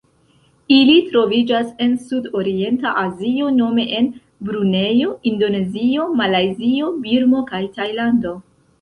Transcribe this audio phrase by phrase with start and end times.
[0.77, 4.09] Ili troviĝas en Sudorienta Azio nome en
[4.49, 8.39] Brunejo, Indonezio, Malajzio, Birmo kaj Tajlando.